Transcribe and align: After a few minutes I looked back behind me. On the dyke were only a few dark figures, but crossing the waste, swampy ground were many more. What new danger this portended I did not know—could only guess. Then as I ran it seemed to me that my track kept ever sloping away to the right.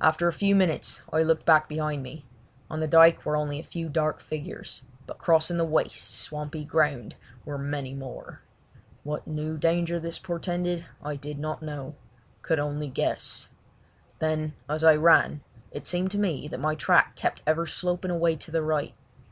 After 0.00 0.26
a 0.26 0.32
few 0.32 0.56
minutes 0.56 1.02
I 1.12 1.22
looked 1.22 1.46
back 1.46 1.68
behind 1.68 2.02
me. 2.02 2.24
On 2.68 2.80
the 2.80 2.88
dyke 2.88 3.24
were 3.24 3.36
only 3.36 3.60
a 3.60 3.62
few 3.62 3.88
dark 3.88 4.18
figures, 4.18 4.82
but 5.06 5.18
crossing 5.18 5.56
the 5.56 5.64
waste, 5.64 6.16
swampy 6.18 6.64
ground 6.64 7.14
were 7.44 7.56
many 7.56 7.94
more. 7.94 8.40
What 9.04 9.28
new 9.28 9.56
danger 9.56 10.00
this 10.00 10.18
portended 10.18 10.84
I 11.00 11.14
did 11.14 11.38
not 11.38 11.62
know—could 11.62 12.58
only 12.58 12.88
guess. 12.88 13.48
Then 14.18 14.54
as 14.68 14.82
I 14.82 14.96
ran 14.96 15.42
it 15.70 15.86
seemed 15.86 16.10
to 16.10 16.18
me 16.18 16.48
that 16.48 16.58
my 16.58 16.74
track 16.74 17.14
kept 17.14 17.42
ever 17.46 17.68
sloping 17.68 18.10
away 18.10 18.34
to 18.34 18.50
the 18.50 18.62
right. 18.62 18.96